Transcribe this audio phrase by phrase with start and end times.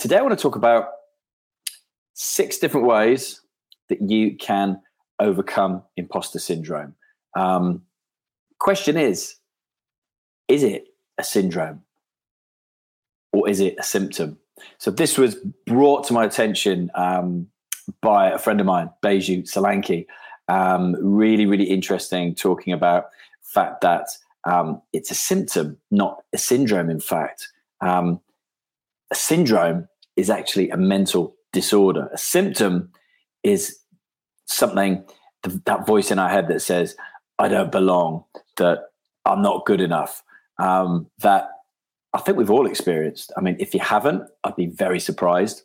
[0.00, 0.88] today I want to talk about
[2.14, 3.42] six different ways
[3.90, 4.80] that you can
[5.20, 6.94] overcome imposter syndrome.
[7.36, 7.82] Um,
[8.58, 9.36] question is
[10.48, 10.86] is it
[11.18, 11.82] a syndrome
[13.32, 14.38] or is it a symptom?
[14.78, 17.46] So this was brought to my attention um,
[18.00, 20.06] by a friend of mine, Beju Solanki.
[20.48, 23.06] Um, really, really interesting talking about
[23.42, 24.08] fact that
[24.44, 27.48] um, it's a symptom, not a syndrome, in fact.
[27.80, 28.20] Um,
[29.10, 29.88] a syndrome
[30.20, 32.08] is actually a mental disorder.
[32.12, 32.90] A symptom
[33.42, 33.78] is
[34.46, 35.04] something,
[35.64, 36.94] that voice in our head that says,
[37.38, 38.24] I don't belong,
[38.58, 38.80] that
[39.24, 40.22] I'm not good enough,
[40.58, 41.48] um, that
[42.12, 43.32] I think we've all experienced.
[43.36, 45.62] I mean, if you haven't, I'd be very surprised.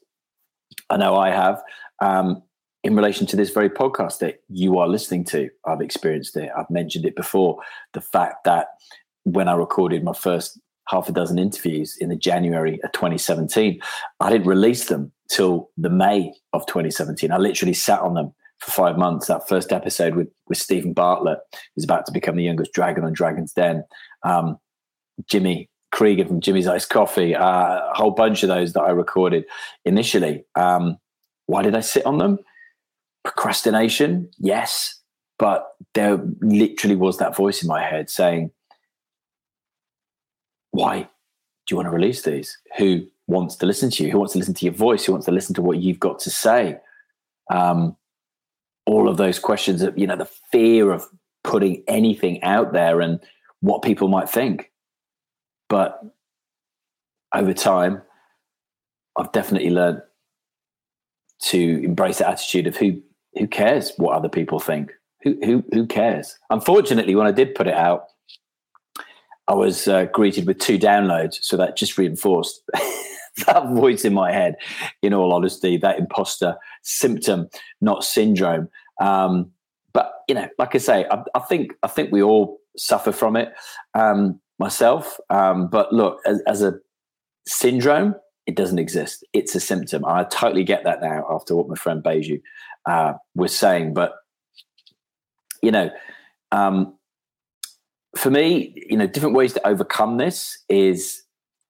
[0.89, 1.61] I know I have.
[2.01, 2.43] Um,
[2.83, 5.49] in relation to this very podcast that you are listening to.
[5.65, 6.51] I've experienced it.
[6.55, 7.57] I've mentioned it before.
[7.93, 8.67] The fact that
[9.23, 13.79] when I recorded my first half a dozen interviews in the January of 2017,
[14.19, 17.31] I didn't release them till the May of 2017.
[17.31, 19.27] I literally sat on them for five months.
[19.27, 21.39] That first episode with, with Steven Bartlett,
[21.75, 23.83] who's about to become the youngest dragon on Dragon's Den.
[24.23, 24.57] Um,
[25.27, 29.45] Jimmy Krieger from Jimmy's Ice Coffee, uh, a whole bunch of those that I recorded
[29.85, 30.45] initially.
[30.55, 30.97] Um,
[31.47, 32.39] why did I sit on them?
[33.25, 35.01] procrastination, yes,
[35.37, 38.51] but there literally was that voice in my head saying,
[40.75, 41.07] Why do
[41.71, 42.57] you want to release these?
[42.77, 44.11] Who wants to listen to you?
[44.11, 45.05] Who wants to listen to your voice?
[45.05, 46.77] Who wants to listen to what you've got to say?
[47.49, 47.95] Um,
[48.85, 51.05] all of those questions of, you know, the fear of
[51.45, 53.21] putting anything out there and
[53.61, 54.69] what people might think.
[55.69, 56.03] But
[57.33, 58.01] over time,
[59.15, 60.01] I've definitely learned
[61.43, 63.01] to embrace the attitude of who
[63.37, 64.91] who cares what other people think?
[65.23, 66.37] Who who who cares?
[66.49, 68.07] Unfortunately, when I did put it out,
[69.47, 72.61] I was uh, greeted with two downloads, so that just reinforced
[73.45, 74.55] that voice in my head.
[75.01, 77.49] In all honesty, that imposter symptom,
[77.81, 78.69] not syndrome.
[78.99, 79.51] Um,
[79.93, 83.35] but you know, like I say, I, I, think I think we all suffer from
[83.35, 83.53] it.
[83.93, 86.75] Um, myself, um, but look, as, as a
[87.45, 88.15] syndrome,
[88.47, 89.25] it doesn't exist.
[89.33, 90.05] It's a symptom.
[90.05, 92.41] I totally get that now after what my friend Beju
[92.85, 93.93] uh, was saying.
[93.93, 94.13] But
[95.61, 95.89] you know,
[96.51, 96.94] um,
[98.25, 101.21] for me, you know, different ways to overcome this is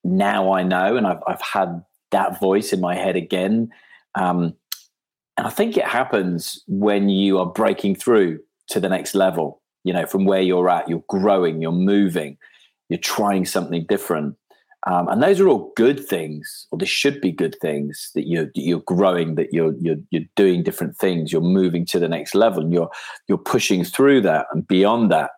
[0.05, 3.71] now I know, and I've I've had that voice in my head again.
[4.17, 4.55] Um,
[5.35, 8.39] and I think it happens when you are breaking through
[8.69, 9.61] to the next level.
[9.83, 12.37] You know, from where you're at, you're growing, you're moving,
[12.87, 14.37] you're trying something different.
[14.87, 18.47] Um, and those are all good things, or they should be good things that you're
[18.55, 22.63] you're growing, that you're you're you're doing different things, you're moving to the next level,
[22.63, 22.91] and you're
[23.27, 25.31] you're pushing through that and beyond that.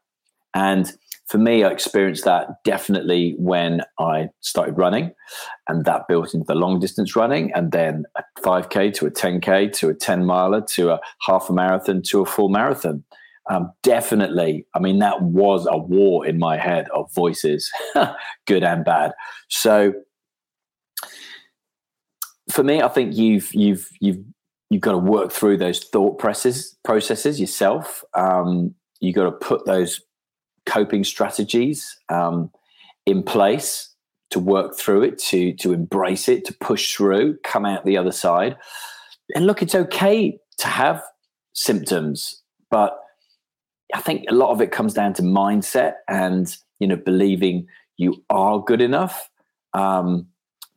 [0.53, 0.95] And
[1.27, 5.13] for me, I experienced that definitely when I started running,
[5.67, 9.71] and that built into the long distance running, and then a 5K to a 10K
[9.73, 13.03] to a 10 miler to a half a marathon to a full marathon
[13.49, 17.71] um, definitely, I mean, that was a war in my head of voices,
[18.45, 19.13] good and bad.
[19.49, 19.93] So
[22.51, 24.19] for me, I think you've you've you've
[24.69, 28.03] you've got to work through those thought processes processes yourself.
[28.13, 30.01] Um, you've got to put those
[30.67, 32.51] coping strategies um,
[33.05, 33.95] in place
[34.29, 38.11] to work through it, to to embrace it, to push through, come out the other
[38.11, 38.57] side.
[39.33, 41.01] And look, it's okay to have
[41.53, 42.99] symptoms, but
[43.95, 48.23] I think a lot of it comes down to mindset and you know believing you
[48.29, 49.29] are good enough,
[49.73, 50.27] um,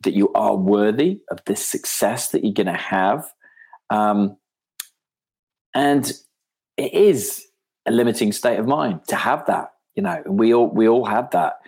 [0.03, 3.25] that you are worthy of this success that you're going to have,
[3.89, 4.37] um,
[5.75, 6.13] and
[6.77, 7.45] it is
[7.85, 9.71] a limiting state of mind to have that.
[9.95, 11.59] You know, we all we all have that.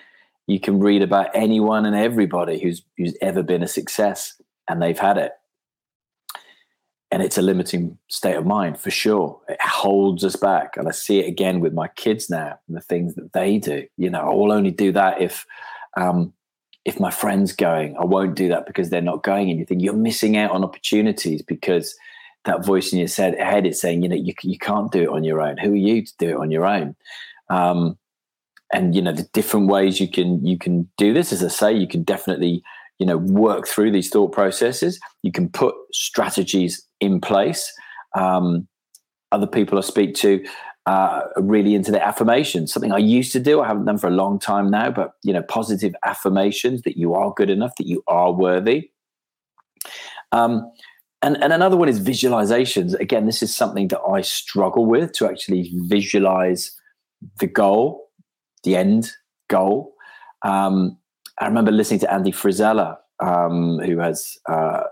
[0.47, 4.99] You can read about anyone and everybody who's who's ever been a success, and they've
[4.99, 5.31] had it.
[7.13, 9.39] and it's a limiting state of mind for sure.
[9.47, 10.77] It holds us back.
[10.77, 13.85] And I see it again with my kids now and the things that they do.
[13.97, 15.45] You know, I will only do that if
[15.95, 16.33] um,
[16.85, 17.95] if my friend's going.
[17.97, 19.51] I won't do that because they're not going.
[19.51, 21.95] And you think you're missing out on opportunities because
[22.45, 25.23] that voice in your head is saying, you know, you, you can't do it on
[25.23, 25.57] your own.
[25.59, 26.95] Who are you to do it on your own?
[27.47, 27.95] Um,
[28.73, 31.31] and you know the different ways you can you can do this.
[31.31, 32.63] As I say, you can definitely
[32.99, 34.99] you know work through these thought processes.
[35.21, 37.71] You can put strategies in place.
[38.15, 38.67] Um,
[39.31, 40.43] other people I speak to
[40.85, 42.73] uh, are really into the affirmations.
[42.73, 44.91] Something I used to do, I haven't done for a long time now.
[44.91, 48.89] But you know, positive affirmations that you are good enough, that you are worthy.
[50.31, 50.71] Um,
[51.21, 52.99] and, and another one is visualizations.
[52.99, 56.77] Again, this is something that I struggle with to actually visualize
[57.39, 58.02] the goal,
[58.63, 59.11] the end
[59.49, 59.93] goal.
[60.43, 60.97] Um,
[61.39, 64.83] I remember listening to Andy Frisella, um, who has uh,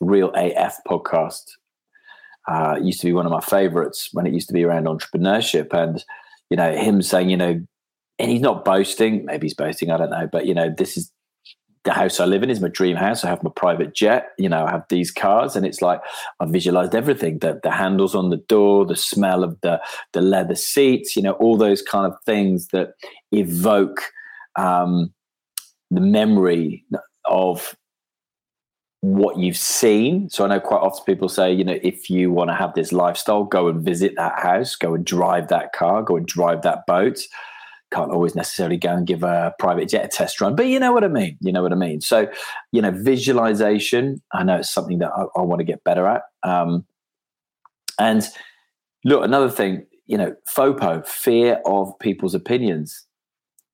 [0.00, 1.42] Real AF podcast.
[2.48, 5.72] Uh, used to be one of my favorites when it used to be around entrepreneurship,
[5.72, 6.04] and
[6.48, 7.60] you know him saying, you know,
[8.18, 9.24] and he's not boasting.
[9.24, 9.90] Maybe he's boasting.
[9.90, 11.12] I don't know, but you know, this is
[11.84, 13.24] the house I live in is my dream house.
[13.24, 14.28] I have my private jet.
[14.38, 16.00] You know, I have these cars, and it's like
[16.38, 19.80] I visualized everything: the the handles on the door, the smell of the
[20.12, 21.16] the leather seats.
[21.16, 22.92] You know, all those kind of things that
[23.32, 24.02] evoke
[24.56, 25.12] um,
[25.90, 26.84] the memory
[27.24, 27.74] of
[29.00, 30.28] what you've seen.
[30.28, 32.92] So I know quite often people say, you know, if you want to have this
[32.92, 36.84] lifestyle, go and visit that house, go and drive that car, go and drive that
[36.86, 37.20] boat
[37.90, 40.92] can't always necessarily go and give a private jet a test run, but you know
[40.92, 41.36] what I mean.
[41.40, 42.00] You know what I mean.
[42.00, 42.28] So,
[42.72, 44.22] you know, visualization.
[44.32, 46.22] I know it's something that I, I want to get better at.
[46.42, 46.84] Um,
[47.98, 48.26] and
[49.04, 53.06] look, another thing, you know, FOPO, fear of people's opinions,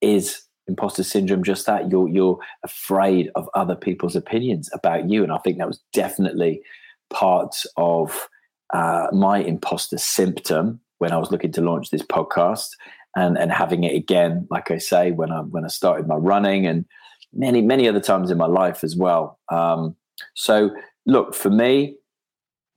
[0.01, 1.45] is imposter syndrome.
[1.45, 5.69] Just that you're you're afraid of other people's opinions about you, and I think that
[5.69, 6.63] was definitely
[7.11, 8.29] part of
[8.75, 12.69] uh, my imposter symptom when I was looking to launch this podcast
[13.17, 16.67] and and having it again, like I say, when I when I started my running
[16.67, 16.85] and
[17.33, 19.41] many many other times in my life as well.
[19.51, 19.97] Um,
[20.35, 20.71] so
[21.07, 21.97] look, for me,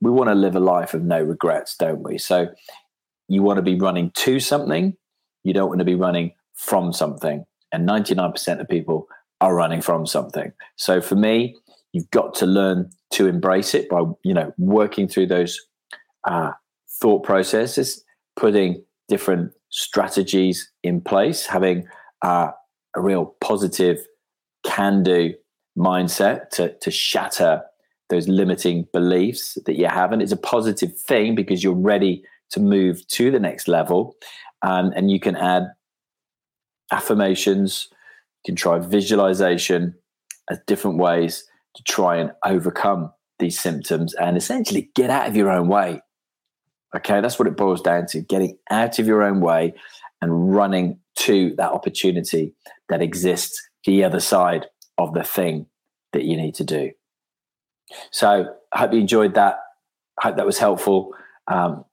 [0.00, 2.18] we want to live a life of no regrets, don't we?
[2.18, 2.48] So
[3.28, 4.96] you want to be running to something,
[5.44, 7.44] you don't want to be running from something.
[7.72, 9.06] And 99% of people
[9.40, 10.52] are running from something.
[10.76, 11.56] So for me,
[11.92, 15.60] you've got to learn to embrace it by, you know, working through those
[16.24, 16.52] uh,
[17.00, 18.04] thought processes,
[18.36, 21.86] putting different strategies in place, having
[22.22, 22.50] uh,
[22.96, 23.98] a real positive
[24.64, 25.34] can do
[25.76, 27.62] mindset to, to shatter
[28.08, 30.12] those limiting beliefs that you have.
[30.12, 34.14] And it's a positive thing because you're ready to move to the next level.
[34.62, 35.64] Um, and you can add
[36.92, 39.94] affirmations, you can try visualization
[40.50, 41.44] as different ways
[41.76, 46.00] to try and overcome these symptoms and essentially get out of your own way
[46.94, 49.74] Okay, that's what it boils down to getting out of your own way
[50.20, 52.54] and running to that opportunity
[52.88, 54.66] that exists the other side
[54.98, 55.66] of the thing
[56.12, 56.90] that you need to do.
[58.10, 59.60] So I hope you enjoyed that.
[60.18, 61.14] I hope that was helpful.
[61.46, 61.84] Um,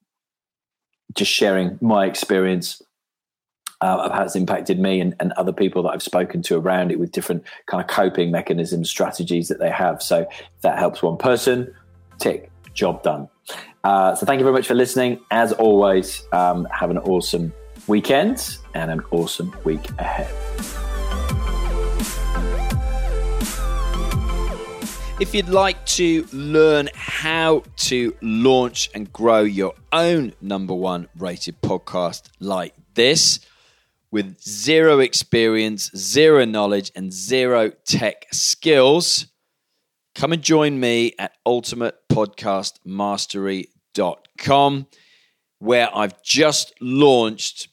[1.16, 2.82] just sharing my experience
[3.82, 6.92] uh, of how it's impacted me and, and other people that I've spoken to around
[6.92, 10.02] it with different kind of coping mechanisms, strategies that they have.
[10.02, 11.74] So if that helps one person,
[12.20, 13.28] tick, job done.
[13.84, 15.20] Uh, so thank you very much for listening.
[15.32, 17.52] As always, um, have an awesome
[17.88, 20.34] weekend and an awesome week ahead.
[25.20, 31.60] If you'd like to learn how to launch and grow your own number one rated
[31.62, 33.40] podcast like this,
[34.12, 39.28] with zero experience, zero knowledge, and zero tech skills,
[40.14, 42.07] come and join me at ultimatepodcastmastery.com
[44.38, 44.88] com,
[45.60, 47.70] where I've just launched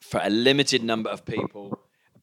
[0.00, 1.78] for a limited number of people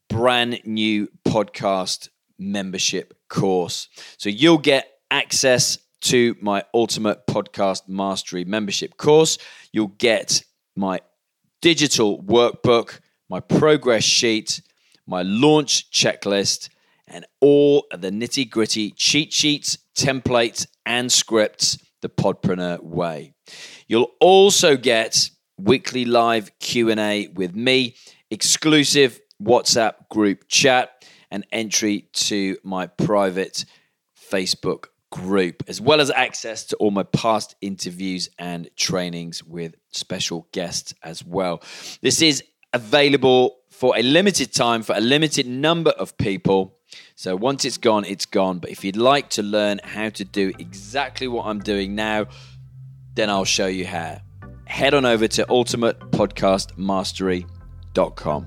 [0.08, 3.88] brand new podcast membership course.
[4.16, 9.38] So you'll get access to my Ultimate Podcast Mastery membership course.
[9.72, 10.42] You'll get
[10.74, 11.00] my
[11.60, 14.62] digital workbook, my progress sheet,
[15.06, 16.68] my launch checklist,
[17.08, 23.34] and all of the nitty gritty cheat sheets, templates, and scripts the Podpreneur way.
[23.88, 27.96] You'll also get weekly live Q&A with me,
[28.30, 33.64] exclusive WhatsApp group chat, and entry to my private
[34.30, 40.48] Facebook group, as well as access to all my past interviews and trainings with special
[40.52, 41.62] guests as well.
[42.02, 46.75] This is available for a limited time for a limited number of people.
[47.14, 48.58] So once it's gone, it's gone.
[48.58, 52.26] But if you'd like to learn how to do exactly what I'm doing now,
[53.14, 54.20] then I'll show you how.
[54.66, 58.46] Head on over to ultimatepodcastmastery.com.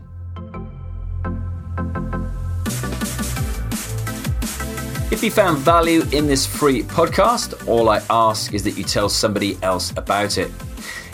[5.11, 9.09] If you found value in this free podcast, all I ask is that you tell
[9.09, 10.51] somebody else about it.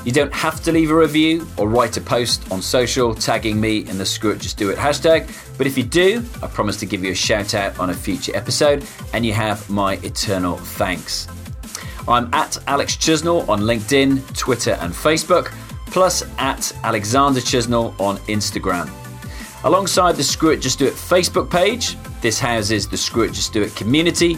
[0.05, 3.79] You don't have to leave a review or write a post on social tagging me
[3.89, 6.85] in the Screw It Just Do It hashtag, but if you do, I promise to
[6.85, 11.27] give you a shout out on a future episode and you have my eternal thanks.
[12.07, 15.51] I'm at Alex Chisnell on LinkedIn, Twitter, and Facebook,
[15.88, 18.88] plus at Alexander Chisnell on Instagram.
[19.63, 23.53] Alongside the Screw It Just Do It Facebook page, this houses the Screw It Just
[23.53, 24.38] Do It community